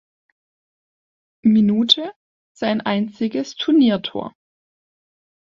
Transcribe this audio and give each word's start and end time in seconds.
Minute 1.43 2.11
sein 2.57 2.81
einziges 2.81 3.55
Turniertor. 3.55 4.33